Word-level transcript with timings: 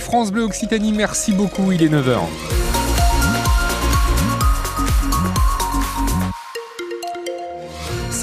France 0.00 0.32
Bleu 0.32 0.44
Occitanie, 0.44 0.92
merci 0.92 1.32
beaucoup, 1.32 1.70
il 1.70 1.82
est 1.82 1.88
9h. 1.88 2.20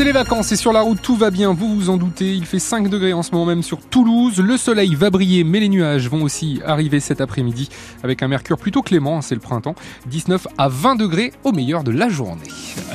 C'est 0.01 0.05
les 0.05 0.13
vacances 0.13 0.51
et 0.51 0.55
sur 0.55 0.73
la 0.73 0.81
route 0.81 0.99
tout 0.99 1.15
va 1.15 1.29
bien, 1.29 1.53
vous 1.53 1.75
vous 1.75 1.91
en 1.91 1.97
doutez. 1.97 2.33
Il 2.33 2.47
fait 2.47 2.57
5 2.57 2.89
degrés 2.89 3.13
en 3.13 3.21
ce 3.21 3.33
moment 3.33 3.45
même 3.45 3.61
sur 3.61 3.77
Toulouse. 3.81 4.39
Le 4.39 4.57
soleil 4.57 4.95
va 4.95 5.11
briller 5.11 5.43
mais 5.43 5.59
les 5.59 5.69
nuages 5.69 6.09
vont 6.09 6.23
aussi 6.23 6.59
arriver 6.65 6.99
cet 6.99 7.21
après-midi 7.21 7.69
avec 8.01 8.23
un 8.23 8.27
mercure 8.27 8.57
plutôt 8.57 8.81
clément, 8.81 9.21
c'est 9.21 9.35
le 9.35 9.41
printemps. 9.41 9.75
19 10.07 10.47
à 10.57 10.69
20 10.69 10.95
degrés 10.95 11.31
au 11.43 11.51
meilleur 11.51 11.83
de 11.83 11.91
la 11.91 12.09
journée. 12.09 12.47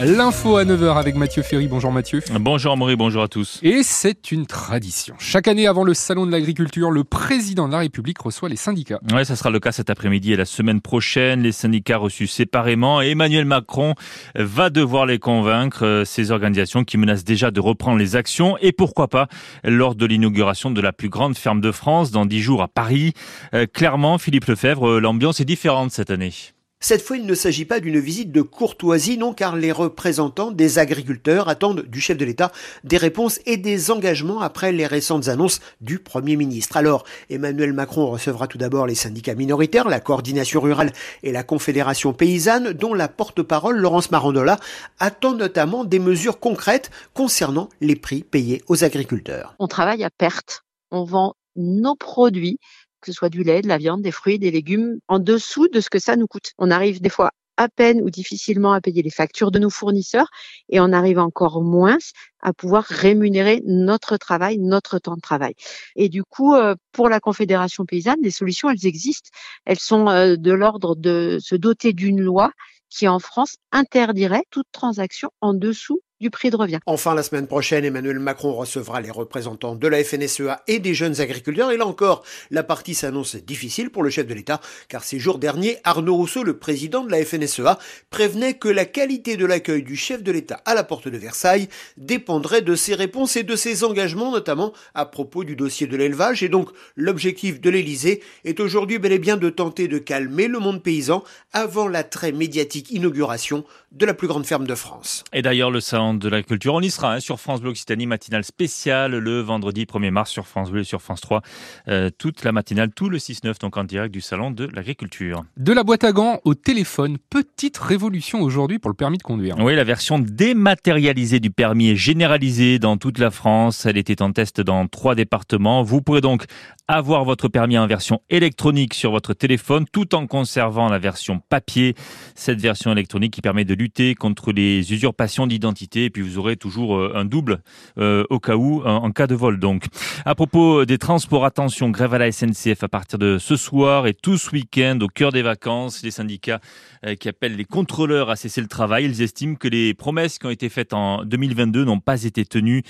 L'info 0.03 0.57
à 0.57 0.65
9h 0.65 0.99
avec 0.99 1.15
Mathieu 1.15 1.45
Ferry. 1.45 1.69
Bonjour 1.69 1.93
Mathieu. 1.93 2.23
Bonjour 2.41 2.73
Amaury, 2.73 2.97
bonjour 2.97 3.23
à 3.23 3.29
tous. 3.29 3.61
Et 3.63 3.85
c'est 3.85 4.33
une 4.33 4.47
tradition. 4.47 5.15
Chaque 5.21 5.47
année 5.47 5.69
avant 5.69 5.85
le 5.85 5.95
salon 5.95 6.27
de 6.27 6.33
l'agriculture, 6.33 6.91
le 6.91 7.05
président 7.05 7.69
de 7.69 7.73
la 7.73 7.79
République 7.79 8.19
reçoit 8.19 8.49
les 8.49 8.57
syndicats. 8.57 8.99
Ouais, 9.13 9.25
ça 9.25 9.37
sera 9.37 9.51
le 9.51 9.61
cas 9.61 9.71
cet 9.71 9.91
après-midi 9.91 10.33
et 10.33 10.37
la 10.37 10.45
semaine 10.45 10.81
prochaine. 10.81 11.43
Les 11.43 11.53
syndicats 11.53 11.99
reçus 11.99 12.27
séparément. 12.27 13.01
Emmanuel 13.01 13.45
Macron 13.45 13.95
va 14.35 14.71
devoir 14.71 15.07
les 15.07 15.21
convaincre, 15.21 15.87
euh, 15.87 16.05
ces 16.05 16.33
organisations 16.33 16.83
qui 16.83 16.96
menace 16.97 17.25
déjà 17.25 17.51
de 17.51 17.61
reprendre 17.61 17.99
les 17.99 18.17
actions 18.17 18.57
et 18.59 18.73
pourquoi 18.73 19.09
pas 19.09 19.29
lors 19.65 19.95
de 19.95 20.07
l'inauguration 20.07 20.71
de 20.71 20.81
la 20.81 20.93
plus 20.93 21.09
grande 21.09 21.37
ferme 21.37 21.61
de 21.61 21.73
France 21.73 22.11
dans 22.11 22.27
dix 22.27 22.41
jours 22.41 22.63
à 22.63 22.69
Paris. 22.69 23.13
Euh, 23.55 23.67
clairement, 23.67 24.19
Philippe 24.19 24.47
Lefebvre, 24.47 24.89
euh, 24.89 25.01
l'ambiance 25.01 25.41
est 25.41 25.45
différente 25.45 25.91
cette 25.91 26.11
année. 26.11 26.33
Cette 26.79 27.01
fois, 27.01 27.17
il 27.17 27.25
ne 27.25 27.35
s'agit 27.35 27.65
pas 27.65 27.81
d'une 27.81 27.99
visite 27.99 28.31
de 28.31 28.43
courtoisie, 28.43 29.17
non, 29.17 29.33
car 29.33 29.57
les 29.57 29.73
représentants 29.73 30.51
des 30.51 30.79
agriculteurs 30.79 31.49
attendent 31.49 31.83
du 31.83 32.01
chef 32.01 32.19
de 32.19 32.25
l'État 32.25 32.53
des 32.85 32.99
réponses 32.99 33.41
et 33.47 33.57
des 33.57 33.91
engagements 33.91 34.43
après 34.43 34.73
les 34.73 34.87
récentes 34.87 35.29
annonces 35.29 35.61
du 35.81 35.99
Premier 35.99 36.37
ministre. 36.37 36.77
Alors, 36.77 37.05
Emmanuel 37.31 37.73
Macron 37.73 38.07
recevra 38.11 38.47
tout 38.47 38.59
d'abord 38.59 38.87
les 38.87 38.95
syndicats 38.95 39.35
minoritaires, 39.35 39.89
la 39.89 40.01
coordination 40.01 40.61
rurale 40.61 40.93
et 41.23 41.33
la 41.33 41.43
confédération 41.43 42.13
paysanne, 42.13 42.73
dont 42.73 42.93
la 42.93 43.09
porte-parole, 43.09 43.79
Laurence 43.79 44.11
Marandola, 44.11 44.59
attend 44.99 45.35
notamment 45.35 45.85
des 45.85 45.99
mesures 45.99 46.39
concrètes 46.39 46.91
concernant 47.15 47.71
les 47.81 47.97
prix 47.97 48.23
payés 48.23 48.63
aux 48.69 48.85
agriculteurs. 48.85 49.55
On 49.59 49.67
travaille 49.67 50.05
à 50.05 50.11
perte. 50.11 50.63
On 50.91 51.05
vend 51.05 51.35
nos 51.57 51.97
produits 51.97 52.59
que 53.07 53.13
ce 53.13 53.17
soit 53.17 53.29
du 53.29 53.45
lait, 53.45 53.63
de 53.63 53.69
la 53.69 53.79
viande, 53.79 54.03
des 54.03 54.11
fruits, 54.11 54.39
des 54.41 54.51
légumes, 54.51 54.99
en 55.07 55.21
dessous 55.21 55.69
de 55.69 55.81
ce 55.81 55.89
que 55.89 56.01
ça 56.01 56.17
nous 56.17 56.27
coûte. 56.27 56.53
On 56.59 56.73
arrive 56.73 57.01
des 57.01 57.09
fois 57.09 57.31
à 57.57 57.69
peine 57.69 58.03
ou 58.03 58.11
difficilement 58.11 58.73
à 58.73 58.81
payer 58.81 59.01
les 59.01 59.11
factures 59.11 59.53
de 59.53 59.61
nos 59.61 59.71
fournisseurs 59.71 60.29
et 60.69 60.81
on 60.81 60.93
arrive 60.93 61.19
encore 61.19 61.63
moins 61.63 61.99
à 62.41 62.53
pouvoir 62.53 62.85
rémunérer 62.85 63.63
notre 63.65 64.17
travail, 64.17 64.59
notre 64.59 64.99
temps 64.99 65.15
de 65.15 65.21
travail. 65.21 65.55
Et 65.95 66.09
du 66.09 66.25
coup, 66.25 66.55
euh, 66.55 66.75
pour 66.93 67.09
la 67.09 67.21
Confédération 67.21 67.85
paysanne, 67.85 68.19
les 68.23 68.33
solutions, 68.33 68.69
elles 68.71 68.87
existent. 68.87 69.31
Elles 69.65 69.79
sont 69.79 70.09
euh, 70.09 70.37
de 70.37 70.53
l'ordre 70.53 70.97
de 70.97 71.39
se 71.41 71.55
doter 71.55 71.93
d'une 71.93 72.21
loi 72.21 72.51
qui, 72.91 73.07
en 73.09 73.21
France, 73.21 73.57
interdirait 73.73 74.45
toute 74.51 74.67
transaction 74.73 75.31
en 75.41 75.55
dessous 75.55 76.01
du 76.21 76.31
prix 76.31 76.51
de 76.51 76.57
revient. 76.57 76.79
Enfin, 76.87 77.15
la 77.15 77.23
semaine 77.23 77.47
prochaine, 77.47 77.85
Emmanuel 77.85 78.19
Macron 78.19 78.55
recevra 78.55 79.01
les 79.01 79.11
représentants 79.11 79.75
de 79.75 79.87
la 79.89 80.03
FNSEA 80.03 80.63
et 80.67 80.79
des 80.79 80.95
jeunes 80.95 81.21
agriculteurs. 81.21 81.71
Et 81.71 81.77
là 81.77 81.87
encore, 81.87 82.23
la 82.51 82.63
partie 82.63 82.95
s'annonce 82.95 83.37
difficile 83.37 83.91
pour 83.91 84.03
le 84.03 84.11
chef 84.11 84.27
de 84.27 84.35
l'État, 84.35 84.61
car 84.89 85.05
ces 85.05 85.19
jours 85.19 85.39
derniers, 85.39 85.79
Arnaud 85.85 86.17
Rousseau, 86.17 86.43
le 86.43 86.59
président 86.59 87.05
de 87.05 87.11
la 87.11 87.25
FNSEA, 87.25 87.79
prévenait 88.11 88.55
que 88.55 88.69
la 88.69 88.85
qualité 88.85 89.37
de 89.37 89.45
l'accueil 89.45 89.83
du 89.83 89.97
chef 89.97 90.23
de 90.23 90.33
l'État 90.33 90.61
à 90.65 90.75
la 90.75 90.85
porte 90.85 91.09
de 91.09 91.19
Versailles 91.19 91.69
dépendrait 91.97 92.63
de 92.63 92.75
ses 92.75 92.95
réponses 92.95 93.37
et 93.37 93.43
de 93.43 93.57
ses 93.57 93.85
engagements, 93.85 94.33
notamment 94.33 94.73
à 94.95 95.05
propos 95.05 95.45
du 95.45 95.57
dossier 95.57 95.87
de 95.87 95.97
l'élevage. 95.97 96.43
Et 96.43 96.49
donc, 96.49 96.71
l'objectif 96.97 97.61
de 97.61 97.71
l'Élysée 97.71 98.23
est 98.45 98.61
aujourd'hui 98.61 98.99
bel 98.99 99.13
et 99.13 99.19
bien 99.19 99.37
de 99.37 99.51
tenter 99.51 99.89
de 99.89 99.99
calmer 99.99 100.49
le 100.49 100.59
monde 100.59 100.83
paysan 100.83 101.23
avant 101.53 101.89
la 101.89 102.05
très 102.05 102.33
médiatique 102.33 102.91
inauguration 102.91 103.65
de 103.93 104.07
la 104.07 104.15
plus 104.15 104.29
grande 104.29 104.47
ferme 104.47 104.67
de 104.67 104.75
France. 104.75 105.25
Et 105.33 105.43
d'ailleurs, 105.43 105.71
le 105.71 105.81
salon 105.81 106.06
de 106.15 106.29
la 106.29 106.43
culture. 106.43 106.75
On 106.75 106.81
y 106.81 106.91
sera 106.91 107.15
hein, 107.15 107.21
sur 107.21 107.41
France 107.41 107.61
Bleu 107.61 107.71
Occitanie, 107.71 108.07
matinale 108.07 108.45
spéciale 108.45 109.17
le 109.17 109.41
vendredi 109.41 109.85
1er 109.85 110.11
mars 110.11 110.31
sur 110.31 110.47
France 110.47 110.71
Bleu 110.71 110.81
et 110.81 110.85
sur 110.85 111.03
France 111.03 111.21
3. 111.21 111.43
Euh, 111.89 112.11
toute 112.17 112.45
la 112.45 112.53
matinale, 112.53 112.91
tout 112.95 113.09
le 113.09 113.19
6-9, 113.19 113.61
donc 113.61 113.77
en 113.77 113.85
direct 113.85 114.13
du 114.13 114.21
salon 114.21 114.51
de 114.51 114.69
l'agriculture. 114.73 115.45
De 115.57 115.73
la 115.73 115.85
boîte 115.85 116.05
à 116.05 116.13
gants 116.13 116.41
au 116.45 116.55
téléphone, 116.55 117.19
petite 117.31 117.79
révolution 117.79 118.43
aujourd'hui 118.43 118.79
pour 118.79 118.91
le 118.91 118.97
permis 118.97 119.19
de 119.19 119.23
conduire. 119.23 119.57
Oui, 119.59 119.75
la 119.75 119.85
version 119.85 120.19
dématérialisée 120.19 121.41
du 121.41 121.51
permis 121.51 121.91
est 121.91 121.97
généralisée 121.97 122.79
dans 122.79 122.97
toute 122.97 123.19
la 123.19 123.31
France. 123.31 123.87
Elle 123.87 123.97
était 123.97 124.23
en 124.23 124.33
test 124.33 124.61
dans 124.61 124.87
trois 124.87 125.15
départements. 125.15 125.83
Vous 125.83 126.03
pourrez 126.03 126.21
donc 126.21 126.45
avoir 126.89 127.25
votre 127.25 127.49
permis 127.49 127.79
en 127.79 127.87
version 127.87 128.21
électronique 128.31 128.95
sur 128.95 129.11
votre 129.11 129.35
téléphone 129.35 129.87
tout 129.91 130.15
en 130.15 130.27
conservant 130.27 130.89
la 130.89 130.99
version 130.99 131.41
papier. 131.49 131.95
Cette 132.35 132.61
version 132.61 132.93
électronique 132.93 133.33
qui 133.33 133.41
permet 133.41 133.65
de 133.65 133.75
lutter 133.75 134.15
contre 134.15 134.53
les 134.53 134.93
usurpations 134.93 135.47
d'identité 135.47 135.96
et 136.05 136.11
puis 136.11 136.23
vous 136.23 136.39
aurez 136.39 136.57
toujours 136.57 136.97
euh, 136.97 137.13
un 137.15 137.25
double 137.25 137.61
euh, 137.99 138.25
au 138.31 138.39
cas 138.39 138.57
où 138.57 138.83
en, 138.85 139.11
cas 139.11 139.27
de 139.27 139.35
vol 139.35 139.59
donc. 139.59 139.85
À 140.25 140.35
propos 140.35 140.85
des 140.85 140.99
transports, 140.99 141.45
attention, 141.45 141.91
grève 141.91 142.15
à 142.15 142.19
la 142.19 142.31
SNCF 142.31 142.83
à 142.83 142.89
partir 142.89 143.19
de 143.19 143.39
ce 143.39 143.57
soir 143.57 144.07
et 144.07 144.15
tout 144.15 144.37
ce 144.37 144.51
week-end 144.51 144.99
au 145.01 145.09
cœur 145.09 145.33
des 145.33 145.43
vacances. 145.43 146.03
Les 146.03 146.11
syndicats 146.11 146.61
euh, 147.05 147.15
qui 147.15 147.29
appellent 147.29 147.57
les 147.57 147.65
contrôleurs 147.65 148.31
à 148.31 148.37
cesser 148.37 148.61
le 148.61 148.69
travail. 148.69 149.05
Ils 149.07 149.23
estiment 149.23 149.55
que 149.55 149.69
les 149.69 149.95
promesses 149.95 150.39
qui 150.39 150.47
ont 150.47 150.51
été 150.51 150.69
faites 150.69 150.93
en 150.93 151.25
2022 151.25 151.85
n'ont 151.85 152.01
pas 152.01 152.25
été 152.25 152.45
tenues. 152.45 152.83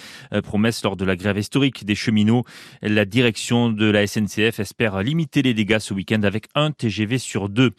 promesses 0.43 0.83
lors 0.83 0.97
de 0.97 1.05
la 1.05 1.17
grève 1.17 1.38
historique 1.38 1.84
des 1.84 1.94
cheminots. 1.94 2.44
La 2.83 3.05
direction 3.05 3.71
de 3.71 3.87
la 3.87 4.06
SNCF 4.06 4.61
espère 4.61 5.03
limiter 5.03 5.43
les 5.43 5.55
dégâts 5.55 5.78
ce 5.78 5.94
week-end 5.94 6.23
avec 6.23 6.47
un 6.55 6.71
TGV 6.71 7.19
sur 7.19 7.49
deux. 7.49 7.71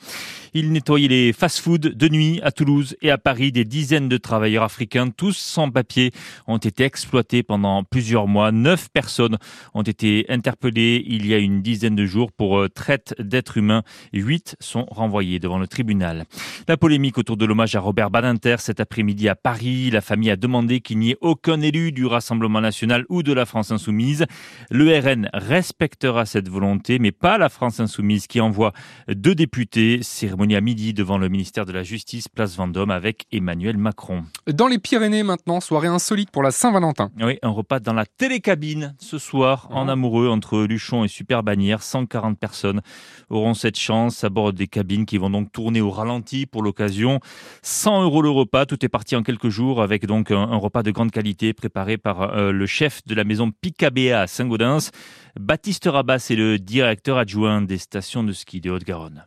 Ils 0.53 0.71
nettoyaient 0.71 1.07
les 1.07 1.33
fast-foods 1.33 1.77
de 1.77 2.09
nuit 2.09 2.39
à 2.43 2.51
Toulouse 2.51 2.95
et 3.01 3.11
à 3.11 3.17
Paris. 3.17 3.51
Des 3.51 3.65
dizaines 3.65 4.09
de 4.09 4.17
travailleurs 4.17 4.63
africains, 4.63 5.09
tous 5.17 5.35
sans 5.35 5.69
papier, 5.71 6.11
ont 6.47 6.57
été 6.57 6.83
exploités 6.83 7.43
pendant 7.43 7.83
plusieurs 7.83 8.27
mois. 8.27 8.51
Neuf 8.51 8.87
personnes 8.89 9.37
ont 9.73 9.81
été 9.81 10.25
interpellées 10.29 11.03
il 11.07 11.25
y 11.25 11.33
a 11.33 11.37
une 11.37 11.61
dizaine 11.61 11.95
de 11.95 12.05
jours 12.05 12.31
pour 12.31 12.59
euh, 12.59 12.69
traite 12.69 13.15
d'êtres 13.19 13.57
humains. 13.57 13.83
Huit 14.13 14.55
sont 14.59 14.85
renvoyés 14.89 15.39
devant 15.39 15.57
le 15.57 15.67
tribunal. 15.67 16.25
La 16.67 16.77
polémique 16.77 17.17
autour 17.17 17.37
de 17.37 17.45
l'hommage 17.45 17.75
à 17.75 17.79
Robert 17.79 18.11
Badinter 18.11 18.57
cet 18.59 18.79
après-midi 18.79 19.27
à 19.27 19.35
Paris. 19.35 19.89
La 19.89 20.01
famille 20.01 20.29
a 20.29 20.35
demandé 20.35 20.79
qu'il 20.79 20.99
n'y 20.99 21.11
ait 21.11 21.17
aucun 21.21 21.59
élu 21.61 21.91
du 21.91 22.05
Rassemblement 22.05 22.61
national 22.61 23.05
ou 23.09 23.23
de 23.23 23.33
la 23.33 23.45
France 23.45 23.71
insoumise. 23.71 24.25
Le 24.69 24.97
RN 24.97 25.29
respectera 25.33 26.25
cette 26.25 26.49
volonté, 26.49 26.99
mais 26.99 27.11
pas 27.11 27.37
la 27.37 27.49
France 27.49 27.79
insoumise 27.79 28.27
qui 28.27 28.39
envoie 28.39 28.73
deux 29.07 29.35
députés. 29.35 29.99
Cérémonie 30.03 30.55
à 30.55 30.61
midi 30.61 30.93
devant 30.93 31.17
le 31.17 31.29
ministère 31.29 31.65
de 31.65 31.71
la 31.71 31.83
Justice, 31.83 32.27
place 32.27 32.55
Vendôme 32.55 32.91
avec 32.91 33.25
Emmanuel 33.31 33.77
Macron. 33.77 34.23
Dans 34.47 34.67
les 34.67 34.79
Pyrénées 34.79 35.06
maintenant, 35.09 35.59
soirée 35.59 35.87
insolite 35.87 36.31
pour 36.31 36.43
la 36.43 36.51
Saint-Valentin. 36.51 37.09
Oui, 37.19 37.39
un 37.41 37.49
repas 37.49 37.79
dans 37.79 37.93
la 37.93 38.05
télécabine 38.05 38.95
ce 38.99 39.17
soir 39.17 39.67
en 39.71 39.87
ah. 39.87 39.93
amoureux 39.93 40.27
entre 40.29 40.63
Luchon 40.63 41.03
et 41.03 41.07
Super 41.07 41.43
Bagnères. 41.43 41.81
140 41.81 42.37
personnes 42.37 42.81
auront 43.29 43.53
cette 43.53 43.77
chance 43.77 44.23
à 44.23 44.29
bord 44.29 44.53
des 44.53 44.67
cabines 44.67 45.05
qui 45.05 45.17
vont 45.17 45.29
donc 45.29 45.51
tourner 45.51 45.81
au 45.81 45.89
ralenti 45.89 46.45
pour 46.45 46.61
l'occasion. 46.61 47.19
100 47.63 48.03
euros 48.03 48.21
le 48.21 48.29
repas, 48.29 48.65
tout 48.65 48.83
est 48.85 48.89
parti 48.89 49.15
en 49.15 49.23
quelques 49.23 49.49
jours 49.49 49.81
avec 49.81 50.05
donc 50.05 50.31
un, 50.31 50.55
repas 50.57 50.83
de 50.83 50.91
grande 50.91 51.11
qualité 51.11 51.53
préparé 51.53 51.97
par 51.97 52.21
euh, 52.21 52.51
le 52.51 52.65
chef 52.65 53.05
de 53.05 53.15
la 53.15 53.23
maison 53.23 53.51
Picabea 53.51 54.21
à 54.21 54.27
Saint-Gaudens. 54.27 54.91
Baptiste 55.39 55.87
Rabas 55.91 56.27
est 56.29 56.35
le 56.35 56.59
directeur 56.59 57.17
adjoint 57.17 57.61
des 57.61 57.77
stations 57.77 58.23
de 58.23 58.33
ski 58.33 58.61
de 58.61 58.71
Haute-Garonne. 58.71 59.25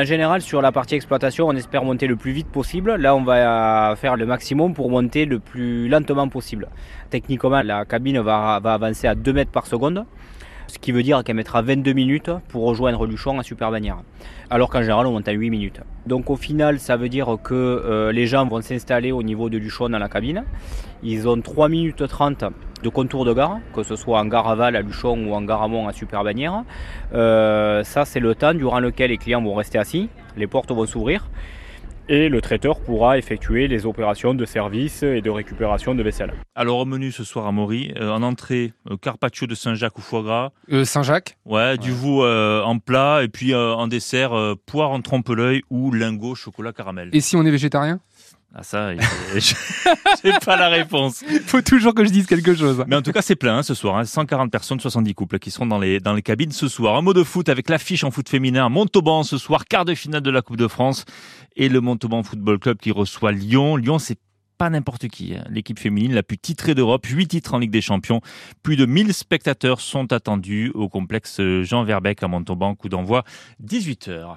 En 0.00 0.04
général, 0.04 0.40
sur 0.40 0.62
la 0.62 0.72
partie 0.72 0.94
exploitation, 0.94 1.48
on 1.48 1.52
espère 1.52 1.84
monter 1.84 2.06
le 2.06 2.16
plus 2.16 2.32
vite 2.32 2.48
possible. 2.48 2.94
Là, 2.94 3.14
on 3.14 3.24
va 3.24 3.94
faire 3.94 4.16
le 4.16 4.24
maximum 4.24 4.72
pour 4.72 4.88
monter 4.88 5.26
le 5.26 5.38
plus 5.38 5.86
lentement 5.86 6.30
possible. 6.30 6.70
Techniquement, 7.10 7.60
la 7.60 7.84
cabine 7.84 8.18
va, 8.20 8.54
avancer 8.54 9.06
à 9.06 9.14
2 9.14 9.34
mètres 9.34 9.50
par 9.50 9.66
seconde, 9.66 10.06
ce 10.66 10.78
qui 10.78 10.92
veut 10.92 11.02
dire 11.02 11.22
qu'elle 11.24 11.36
mettra 11.36 11.62
22 11.62 11.92
minutes 11.92 12.30
pour 12.48 12.64
rejoindre 12.64 13.06
Luchon 13.06 13.38
à 13.38 13.42
Super 13.42 13.70
Bannière. 13.70 13.98
Alors 14.50 14.70
qu'en 14.70 14.82
général, 14.82 15.06
on 15.06 15.12
monte 15.12 15.28
à 15.28 15.32
8 15.32 15.50
minutes. 15.50 15.80
Donc 16.06 16.30
au 16.30 16.36
final, 16.36 16.78
ça 16.78 16.96
veut 16.96 17.08
dire 17.08 17.36
que 17.42 17.54
euh, 17.54 18.12
les 18.12 18.26
gens 18.26 18.46
vont 18.46 18.60
s'installer 18.60 19.12
au 19.12 19.22
niveau 19.22 19.48
de 19.48 19.58
Luchon 19.58 19.88
dans 19.88 19.98
la 19.98 20.08
cabine. 20.08 20.44
Ils 21.02 21.28
ont 21.28 21.40
3 21.40 21.68
minutes 21.68 22.06
30 22.06 22.44
de 22.82 22.88
contour 22.88 23.24
de 23.24 23.32
gare, 23.32 23.58
que 23.74 23.82
ce 23.82 23.96
soit 23.96 24.18
en 24.18 24.26
gare 24.26 24.48
aval 24.48 24.76
à 24.76 24.82
Luchon 24.82 25.26
ou 25.26 25.34
en 25.34 25.42
gare 25.42 25.62
amont 25.62 25.88
à 25.88 25.92
Super 25.92 26.22
Euh, 27.14 27.84
ça, 27.84 28.04
c'est 28.04 28.20
le 28.20 28.34
temps 28.34 28.54
durant 28.54 28.80
lequel 28.80 29.10
les 29.10 29.18
clients 29.18 29.42
vont 29.42 29.54
rester 29.54 29.78
assis, 29.78 30.08
les 30.36 30.46
portes 30.46 30.72
vont 30.72 30.86
s'ouvrir 30.86 31.28
et 32.12 32.28
le 32.28 32.42
traiteur 32.42 32.78
pourra 32.78 33.16
effectuer 33.16 33.68
les 33.68 33.86
opérations 33.86 34.34
de 34.34 34.44
service 34.44 35.02
et 35.02 35.22
de 35.22 35.30
récupération 35.30 35.94
de 35.94 36.02
vaisselle. 36.02 36.34
Alors 36.54 36.80
au 36.80 36.84
menu 36.84 37.10
ce 37.10 37.24
soir 37.24 37.46
à 37.46 37.52
Maury, 37.52 37.94
euh, 37.96 38.10
en 38.10 38.22
entrée, 38.22 38.74
euh, 38.90 38.98
carpaccio 38.98 39.46
de 39.46 39.54
Saint-Jacques 39.54 39.96
ou 39.96 40.02
foie 40.02 40.22
gras. 40.22 40.50
Euh, 40.70 40.84
Saint-Jacques 40.84 41.38
ouais, 41.46 41.78
du 41.78 41.90
veau 41.90 42.22
en 42.22 42.78
plat 42.78 43.22
et 43.22 43.28
puis 43.28 43.54
en 43.54 43.86
dessert, 43.86 44.32
poire 44.66 44.90
en 44.90 45.00
trompe-l'œil 45.00 45.62
ou 45.70 45.90
lingot 45.90 46.34
chocolat 46.34 46.74
caramel. 46.74 47.08
Et 47.14 47.20
si 47.20 47.34
on 47.34 47.46
est 47.46 47.50
végétarien? 47.50 47.98
Ah 48.54 48.62
ça, 48.62 48.90
j'ai 50.22 50.32
pas 50.44 50.56
la 50.56 50.68
réponse. 50.68 51.24
Il 51.30 51.40
faut 51.40 51.62
toujours 51.62 51.94
que 51.94 52.04
je 52.04 52.10
dise 52.10 52.26
quelque 52.26 52.54
chose. 52.54 52.84
Mais 52.86 52.96
en 52.96 53.00
tout 53.00 53.12
cas, 53.12 53.22
c'est 53.22 53.34
plein 53.34 53.58
hein, 53.58 53.62
ce 53.62 53.72
soir. 53.72 53.96
Hein. 53.96 54.04
140 54.04 54.50
personnes, 54.50 54.78
70 54.78 55.14
couples 55.14 55.38
qui 55.38 55.50
seront 55.50 55.64
dans 55.64 55.78
les, 55.78 56.00
dans 56.00 56.12
les 56.12 56.20
cabines 56.20 56.52
ce 56.52 56.68
soir. 56.68 56.96
Un 56.96 57.00
mot 57.00 57.14
de 57.14 57.22
foot 57.22 57.48
avec 57.48 57.70
l'affiche 57.70 58.04
en 58.04 58.10
foot 58.10 58.28
féminin. 58.28 58.68
Montauban 58.68 59.22
ce 59.22 59.38
soir, 59.38 59.64
quart 59.64 59.86
de 59.86 59.94
finale 59.94 60.20
de 60.20 60.30
la 60.30 60.42
Coupe 60.42 60.58
de 60.58 60.68
France. 60.68 61.06
Et 61.56 61.70
le 61.70 61.80
Montauban 61.80 62.22
Football 62.22 62.58
Club 62.58 62.76
qui 62.76 62.90
reçoit 62.90 63.32
Lyon. 63.32 63.76
Lyon, 63.76 63.98
c'est 63.98 64.18
pas 64.58 64.68
n'importe 64.68 65.08
qui. 65.08 65.34
Hein. 65.34 65.44
L'équipe 65.48 65.78
féminine 65.78 66.12
la 66.12 66.22
plus 66.22 66.36
titrée 66.36 66.74
d'Europe, 66.74 67.06
8 67.06 67.28
titres 67.28 67.54
en 67.54 67.58
Ligue 67.58 67.70
des 67.70 67.80
Champions. 67.80 68.20
Plus 68.62 68.76
de 68.76 68.84
1000 68.84 69.14
spectateurs 69.14 69.80
sont 69.80 70.12
attendus 70.12 70.70
au 70.74 70.90
complexe 70.90 71.40
Jean 71.62 71.84
Verbeck 71.84 72.22
à 72.22 72.28
Montauban. 72.28 72.74
Coup 72.74 72.90
d'envoi 72.90 73.24
18h. 73.66 74.36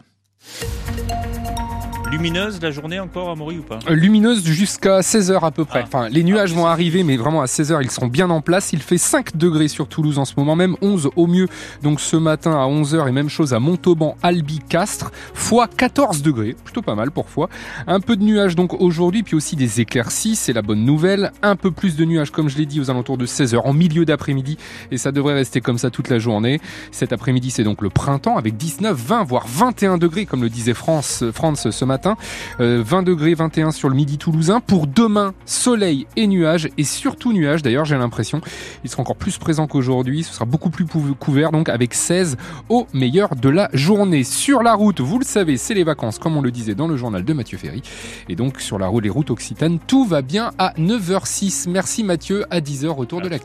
Lumineuse 2.12 2.62
la 2.62 2.70
journée 2.70 3.00
encore 3.00 3.30
à 3.30 3.36
Maury 3.36 3.58
ou 3.58 3.64
pas 3.64 3.80
euh, 3.90 3.94
Lumineuse 3.96 4.46
jusqu'à 4.46 5.00
16h 5.00 5.44
à 5.44 5.50
peu 5.50 5.66
près. 5.66 5.80
Ah. 5.82 5.88
Enfin, 5.88 6.10
les 6.10 6.24
nuages 6.24 6.52
ah, 6.54 6.60
vont 6.60 6.66
arriver, 6.68 7.04
mais 7.04 7.18
vraiment 7.18 7.42
à 7.42 7.46
16h, 7.46 7.80
ils 7.82 7.90
seront 7.90 8.08
bien 8.08 8.30
en 8.30 8.42
place. 8.42 8.74
Il 8.74 8.82
fait 8.82 9.00
5 9.00 9.36
degrés 9.36 9.68
sur 9.68 9.88
Toulouse 9.88 10.20
en 10.20 10.26
ce 10.26 10.34
moment, 10.38 10.56
même 10.56 10.76
11 10.82 11.10
au 11.16 11.26
mieux. 11.26 11.48
Donc 11.82 12.00
ce 12.00 12.16
matin 12.16 12.52
à 12.52 12.68
11h 12.68 13.08
et 13.08 13.12
même 13.12 13.30
chose 13.30 13.54
à 13.54 13.60
Montauban, 13.60 14.18
Albi, 14.22 14.60
Castres, 14.60 15.12
fois 15.34 15.68
14 15.68 16.22
degrés. 16.22 16.56
Plutôt 16.64 16.84
pas 16.84 16.94
mal 16.96 17.10
pour 17.10 17.28
fois. 17.28 17.50
Un 17.88 18.00
peu 18.00 18.16
de 18.16 18.24
nuages 18.24 18.56
donc 18.56 18.80
aujourd'hui, 18.80 19.24
puis 19.24 19.36
aussi 19.36 19.56
des 19.56 19.82
éclaircies, 19.82 20.36
c'est 20.36 20.54
la 20.54 20.62
bonne 20.62 20.86
nouvelle. 20.86 21.32
Un 21.42 21.56
peu 21.56 21.72
plus 21.72 21.96
de 21.96 22.06
nuages, 22.06 22.30
comme 22.30 22.50
je 22.50 22.58
l'ai 22.58 22.68
dit, 22.68 22.80
aux 22.80 22.92
alentours 22.92 23.18
de 23.18 23.26
16h, 23.26 23.58
en 23.58 23.74
milieu 23.74 24.06
d'après-midi. 24.06 24.58
Et 24.92 24.98
ça 24.98 25.12
devrait 25.12 25.34
rester 25.34 25.60
comme 25.60 25.80
ça 25.80 25.90
toute 25.90 26.10
la 26.10 26.20
journée. 26.20 26.62
Cet 26.92 27.14
après-midi, 27.14 27.50
c'est 27.50 27.64
donc 27.64 27.82
le 27.82 27.90
printemps 27.90 28.38
avec 28.38 28.58
19, 28.58 28.96
20, 28.96 29.24
voire 29.24 29.48
21 29.48 29.98
degrés, 29.98 30.26
comme 30.28 30.44
le 30.44 30.50
disait 30.50 30.76
France, 30.76 31.24
France 31.34 31.72
ce 31.72 31.86
matin. 31.86 31.95
20 32.04 32.18
euh, 32.60 33.02
degrés 33.02 33.34
21 33.34 33.72
sur 33.72 33.90
le 33.90 33.96
midi 33.96 34.18
toulousain. 34.18 34.60
Pour 34.60 34.88
demain, 34.88 35.34
soleil 35.46 36.08
et 36.16 36.28
nuages, 36.28 36.70
et 36.78 36.84
surtout 36.84 37.34
nuages 37.34 37.62
d'ailleurs, 37.62 37.86
j'ai 37.86 37.98
l'impression. 37.98 38.42
Il 38.84 38.90
sera 38.90 39.02
encore 39.02 39.16
plus 39.16 39.38
présent 39.38 39.68
qu'aujourd'hui, 39.68 40.24
ce 40.24 40.34
sera 40.34 40.46
beaucoup 40.46 40.70
plus 40.70 40.86
couvert, 41.20 41.52
donc 41.52 41.70
avec 41.70 41.94
16 41.94 42.38
au 42.70 42.88
meilleur 42.94 43.36
de 43.36 43.50
la 43.50 43.70
journée. 43.74 44.24
Sur 44.24 44.64
la 44.64 44.74
route, 44.74 45.02
vous 45.02 45.20
le 45.20 45.26
savez, 45.26 45.58
c'est 45.58 45.74
les 45.74 45.84
vacances, 45.84 46.20
comme 46.20 46.38
on 46.38 46.42
le 46.42 46.52
disait 46.52 46.76
dans 46.76 46.88
le 46.88 46.98
journal 46.98 47.24
de 47.24 47.34
Mathieu 47.34 47.58
Ferry. 47.58 47.82
Et 48.30 48.36
donc 48.36 48.60
sur 48.60 48.80
la 48.80 48.88
route, 48.88 49.04
les 49.04 49.10
routes 49.10 49.30
occitanes, 49.32 49.80
tout 49.80 50.06
va 50.06 50.22
bien 50.22 50.52
à 50.58 50.74
9h06. 50.78 51.70
Merci 51.70 52.04
Mathieu, 52.04 52.46
à 52.50 52.60
10h, 52.60 52.88
retour 52.88 53.22
de 53.22 53.30
la 53.30 53.40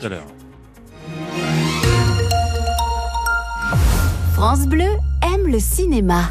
France 4.34 4.66
Bleu 4.66 4.88
aime 5.22 5.46
le 5.46 5.58
cinéma. 5.58 6.22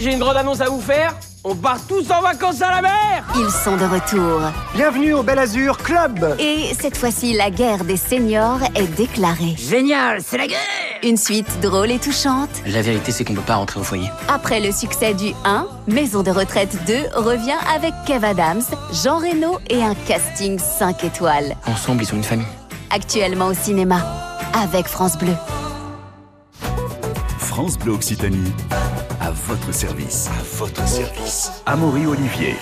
J'ai 0.00 0.12
une 0.12 0.18
grande 0.18 0.36
annonce 0.36 0.60
à 0.60 0.68
vous 0.68 0.80
faire. 0.80 1.14
On 1.42 1.54
part 1.54 1.86
tous 1.86 2.10
en 2.10 2.20
vacances 2.20 2.60
à 2.60 2.70
la 2.70 2.82
mer 2.82 3.24
Ils 3.34 3.50
sont 3.50 3.74
de 3.78 3.84
retour. 3.84 4.42
Bienvenue 4.74 5.14
au 5.14 5.22
Bel 5.22 5.38
Azur 5.38 5.78
Club 5.78 6.36
Et 6.38 6.74
cette 6.78 6.98
fois-ci, 6.98 7.32
la 7.32 7.50
guerre 7.50 7.84
des 7.84 7.96
seniors 7.96 8.60
est 8.74 8.94
déclarée. 8.94 9.54
Génial, 9.56 10.20
c'est 10.22 10.36
la 10.36 10.46
guerre 10.46 10.58
Une 11.02 11.16
suite 11.16 11.48
drôle 11.62 11.92
et 11.92 11.98
touchante. 11.98 12.50
La 12.66 12.82
vérité, 12.82 13.10
c'est 13.10 13.24
qu'on 13.24 13.32
peut 13.32 13.40
pas 13.40 13.54
rentrer 13.54 13.80
au 13.80 13.82
foyer. 13.82 14.10
Après 14.28 14.60
le 14.60 14.70
succès 14.70 15.14
du 15.14 15.32
1, 15.46 15.66
Maison 15.88 16.22
de 16.22 16.30
retraite 16.30 16.76
2 16.86 16.94
revient 17.18 17.56
avec 17.74 17.94
Kev 18.06 18.22
Adams, 18.22 18.62
Jean 19.02 19.16
Reno 19.16 19.58
et 19.70 19.82
un 19.82 19.94
casting 19.94 20.58
5 20.58 21.04
étoiles. 21.04 21.56
Ensemble, 21.66 22.02
ils 22.02 22.06
sont 22.06 22.16
une 22.16 22.22
famille. 22.22 22.46
Actuellement 22.90 23.46
au 23.46 23.54
cinéma, 23.54 24.04
avec 24.52 24.86
France 24.86 25.16
Bleu. 25.16 25.32
France 27.38 27.78
Bleu 27.78 27.92
Occitanie 27.92 28.52
à 29.20 29.30
votre 29.30 29.72
service. 29.72 30.28
À 30.28 30.56
votre 30.56 30.88
service. 30.88 31.52
Amaury 31.66 32.06
Olivier. 32.06 32.56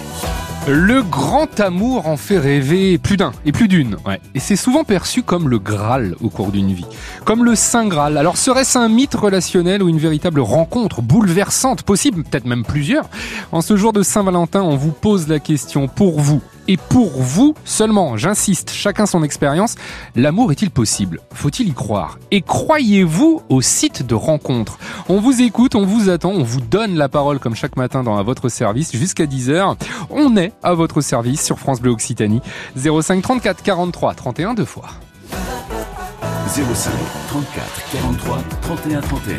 Le 0.66 1.02
grand 1.02 1.60
amour 1.60 2.08
en 2.08 2.16
fait 2.16 2.38
rêver 2.38 2.98
plus 2.98 3.16
d'un 3.16 3.32
et 3.46 3.52
plus 3.52 3.68
d'une. 3.68 3.96
Ouais. 4.04 4.20
Et 4.34 4.40
c'est 4.40 4.56
souvent 4.56 4.84
perçu 4.84 5.22
comme 5.22 5.48
le 5.48 5.58
Graal 5.58 6.16
au 6.20 6.28
cours 6.28 6.50
d'une 6.50 6.72
vie. 6.72 6.86
Comme 7.24 7.44
le 7.44 7.54
Saint 7.54 7.86
Graal. 7.86 8.18
Alors 8.18 8.36
serait-ce 8.36 8.76
un 8.76 8.88
mythe 8.88 9.14
relationnel 9.14 9.82
ou 9.82 9.88
une 9.88 9.98
véritable 9.98 10.40
rencontre 10.40 11.00
bouleversante, 11.00 11.84
possible, 11.84 12.24
peut-être 12.24 12.44
même 12.46 12.64
plusieurs 12.64 13.08
En 13.52 13.62
ce 13.62 13.76
jour 13.76 13.92
de 13.92 14.02
Saint-Valentin, 14.02 14.62
on 14.62 14.76
vous 14.76 14.92
pose 14.92 15.28
la 15.28 15.38
question 15.38 15.86
pour 15.86 16.20
vous 16.20 16.42
et 16.68 16.76
pour 16.76 17.10
vous 17.20 17.54
seulement, 17.64 18.16
j'insiste, 18.16 18.70
chacun 18.70 19.06
son 19.06 19.22
expérience, 19.22 19.74
l'amour 20.14 20.52
est-il 20.52 20.70
possible? 20.70 21.20
Faut-il 21.32 21.68
y 21.68 21.72
croire? 21.72 22.18
Et 22.30 22.42
croyez-vous 22.42 23.42
au 23.48 23.62
site 23.62 24.06
de 24.06 24.14
rencontre? 24.14 24.78
On 25.08 25.18
vous 25.18 25.40
écoute, 25.40 25.74
on 25.74 25.86
vous 25.86 26.10
attend, 26.10 26.30
on 26.30 26.42
vous 26.42 26.60
donne 26.60 26.94
la 26.96 27.08
parole 27.08 27.38
comme 27.38 27.54
chaque 27.54 27.76
matin 27.76 28.02
dans 28.02 28.18
à 28.18 28.22
votre 28.22 28.50
service 28.50 28.94
jusqu'à 28.94 29.24
10h. 29.24 29.76
On 30.10 30.36
est 30.36 30.52
à 30.62 30.74
votre 30.74 31.00
service 31.00 31.42
sur 31.42 31.58
France 31.58 31.80
Bleu 31.80 31.90
Occitanie. 31.90 32.42
05 32.76 33.22
34 33.22 33.62
43 33.62 34.14
31 34.14 34.54
deux 34.54 34.64
fois. 34.64 34.88
05 36.48 36.92
34 37.28 37.90
43 37.92 38.38
31 38.62 39.00
31. 39.00 39.36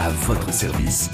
À 0.00 0.08
votre 0.26 0.52
service. 0.52 1.10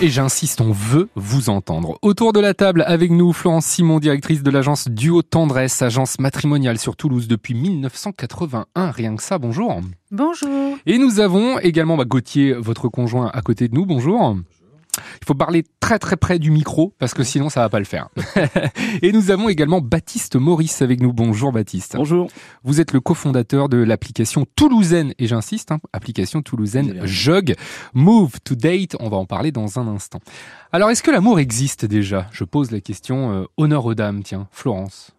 Et 0.00 0.08
j'insiste, 0.08 0.60
on 0.60 0.72
veut 0.72 1.08
vous 1.14 1.50
entendre. 1.50 1.98
Autour 2.02 2.32
de 2.32 2.40
la 2.40 2.52
table 2.52 2.82
avec 2.86 3.12
nous, 3.12 3.32
Florence 3.32 3.64
Simon, 3.64 4.00
directrice 4.00 4.42
de 4.42 4.50
l'agence 4.50 4.88
Duo 4.88 5.22
Tendresse, 5.22 5.82
agence 5.82 6.18
matrimoniale 6.18 6.78
sur 6.78 6.96
Toulouse 6.96 7.28
depuis 7.28 7.54
1981. 7.54 8.90
Rien 8.90 9.14
que 9.14 9.22
ça, 9.22 9.38
bonjour. 9.38 9.80
Bonjour. 10.10 10.76
Et 10.84 10.98
nous 10.98 11.20
avons 11.20 11.60
également 11.60 11.96
bah, 11.96 12.04
Gauthier, 12.04 12.54
votre 12.54 12.88
conjoint, 12.88 13.30
à 13.32 13.40
côté 13.40 13.68
de 13.68 13.74
nous. 13.74 13.86
Bonjour. 13.86 14.36
Il 15.20 15.26
faut 15.26 15.34
parler 15.34 15.64
très 15.80 15.98
très 15.98 16.16
près 16.16 16.38
du 16.38 16.50
micro 16.50 16.94
parce 16.98 17.14
que 17.14 17.24
sinon 17.24 17.48
ça 17.48 17.60
va 17.60 17.68
pas 17.68 17.78
le 17.78 17.84
faire. 17.84 18.08
et 19.02 19.12
nous 19.12 19.30
avons 19.30 19.48
également 19.48 19.80
Baptiste 19.80 20.36
Maurice 20.36 20.82
avec 20.82 21.00
nous. 21.00 21.12
Bonjour 21.12 21.52
Baptiste. 21.52 21.96
Bonjour. 21.96 22.28
Vous 22.62 22.80
êtes 22.80 22.92
le 22.92 23.00
cofondateur 23.00 23.68
de 23.68 23.78
l'application 23.78 24.46
toulousaine 24.56 25.14
et 25.18 25.26
j'insiste, 25.26 25.72
hein, 25.72 25.80
application 25.92 26.42
toulousaine 26.42 27.00
Jog 27.04 27.54
Move 27.94 28.40
to 28.44 28.54
Date. 28.54 28.96
On 29.00 29.08
va 29.08 29.16
en 29.16 29.26
parler 29.26 29.52
dans 29.52 29.78
un 29.78 29.88
instant. 29.88 30.20
Alors 30.72 30.90
est-ce 30.90 31.02
que 31.02 31.10
l'amour 31.10 31.38
existe 31.38 31.84
déjà? 31.84 32.28
Je 32.32 32.44
pose 32.44 32.70
la 32.70 32.80
question 32.80 33.32
euh, 33.32 33.44
honneur 33.56 33.84
aux 33.86 33.94
dames. 33.94 34.22
Tiens, 34.22 34.48
Florence. 34.50 35.12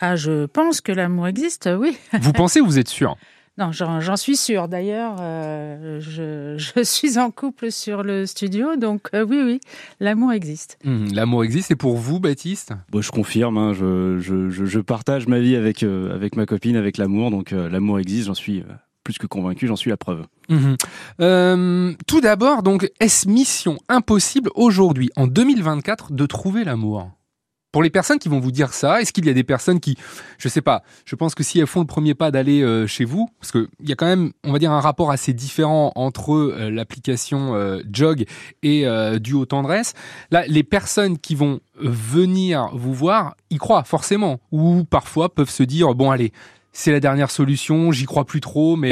Ah, 0.00 0.16
je 0.16 0.46
pense 0.46 0.80
que 0.80 0.92
l'amour 0.92 1.28
existe, 1.28 1.68
oui. 1.78 1.96
vous 2.20 2.32
pensez 2.32 2.60
ou 2.60 2.66
vous 2.66 2.78
êtes 2.78 2.88
sûr? 2.88 3.16
Non, 3.56 3.70
j'en 3.70 4.16
suis 4.16 4.36
sûre. 4.36 4.66
D'ailleurs, 4.66 5.16
euh, 5.20 6.00
je, 6.00 6.82
suis 6.82 7.18
en 7.18 7.30
couple 7.30 7.70
sur 7.70 8.02
le 8.02 8.26
studio, 8.26 8.74
donc 8.74 9.08
euh, 9.14 9.24
oui, 9.24 9.42
oui, 9.44 9.60
l'amour 10.00 10.32
existe. 10.32 10.76
Mmh, 10.84 11.12
l'amour 11.12 11.44
existe. 11.44 11.70
Et 11.70 11.76
pour 11.76 11.96
vous, 11.96 12.18
Baptiste? 12.18 12.72
Bon, 12.90 13.00
Je 13.00 13.12
confirme. 13.12 13.56
Hein, 13.56 13.72
je, 13.72 14.18
je, 14.18 14.80
partage 14.80 15.28
ma 15.28 15.38
vie 15.38 15.54
avec, 15.54 15.84
euh, 15.84 16.12
avec 16.12 16.34
ma 16.36 16.46
copine, 16.46 16.74
avec 16.74 16.98
l'amour. 16.98 17.30
Donc 17.30 17.52
l'amour 17.52 18.00
existe. 18.00 18.26
J'en 18.26 18.34
suis 18.34 18.64
plus 19.04 19.18
que 19.18 19.28
convaincu. 19.28 19.68
J'en 19.68 19.76
suis 19.76 19.90
la 19.90 19.96
preuve. 19.96 20.26
Mmh. 20.48 21.94
tout 22.08 22.20
d'abord, 22.20 22.64
donc, 22.64 22.90
est-ce 22.98 23.28
mission 23.28 23.78
impossible 23.88 24.50
aujourd'hui, 24.56 25.10
en 25.14 25.28
2024, 25.28 26.12
de 26.12 26.26
trouver 26.26 26.64
l'amour? 26.64 27.10
Pour 27.74 27.82
les 27.82 27.90
personnes 27.90 28.20
qui 28.20 28.28
vont 28.28 28.38
vous 28.38 28.52
dire 28.52 28.72
ça, 28.72 29.02
est-ce 29.02 29.12
qu'il 29.12 29.26
y 29.26 29.30
a 29.30 29.32
des 29.32 29.42
personnes 29.42 29.80
qui, 29.80 29.98
je 30.38 30.48
sais 30.48 30.60
pas, 30.60 30.84
je 31.04 31.16
pense 31.16 31.34
que 31.34 31.42
si 31.42 31.58
elles 31.58 31.66
font 31.66 31.80
le 31.80 31.86
premier 31.86 32.14
pas 32.14 32.30
d'aller 32.30 32.62
euh, 32.62 32.86
chez 32.86 33.04
vous, 33.04 33.28
parce 33.40 33.50
qu'il 33.50 33.66
y 33.80 33.90
a 33.90 33.96
quand 33.96 34.06
même, 34.06 34.30
on 34.44 34.52
va 34.52 34.60
dire, 34.60 34.70
un 34.70 34.78
rapport 34.78 35.10
assez 35.10 35.32
différent 35.32 35.90
entre 35.96 36.34
euh, 36.34 36.70
l'application 36.70 37.56
euh, 37.56 37.82
Jog 37.90 38.26
et 38.62 38.86
Duo 39.18 39.44
Tendresse. 39.44 39.94
Là, 40.30 40.44
les 40.46 40.62
personnes 40.62 41.18
qui 41.18 41.34
vont 41.34 41.58
venir 41.74 42.70
vous 42.74 42.94
voir, 42.94 43.34
y 43.50 43.56
croient 43.56 43.82
forcément, 43.82 44.38
ou 44.52 44.84
parfois 44.84 45.34
peuvent 45.34 45.50
se 45.50 45.64
dire, 45.64 45.96
bon 45.96 46.12
allez, 46.12 46.32
c'est 46.76 46.90
la 46.90 47.00
dernière 47.00 47.30
solution, 47.30 47.92
j'y 47.92 48.04
crois 48.04 48.24
plus 48.24 48.40
trop, 48.40 48.74
mais 48.76 48.82